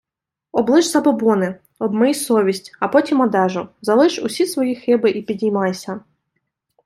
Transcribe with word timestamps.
Облиш 0.51 0.85
забобони, 0.89 1.59
обмий 1.79 2.13
совість, 2.13 2.77
а 2.79 2.87
потім 2.87 3.21
одежу, 3.21 3.67
залиш 3.81 4.19
усі 4.19 4.45
свої 4.47 4.75
хиби 4.75 5.09
і 5.11 5.21
підіймайся! 5.21 5.99